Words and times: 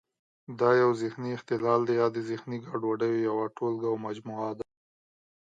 دا 0.59 0.69
یو 0.81 0.91
ذهني 1.01 1.29
اختلال 1.37 1.81
دی 1.87 1.93
یا 2.01 2.07
د 2.15 2.17
ذهني 2.29 2.57
ګډوډیو 2.67 3.23
یوه 3.29 3.45
ټولګه 3.57 3.87
او 3.91 3.97
مجموعه 4.07 4.51
ده. 4.57 4.65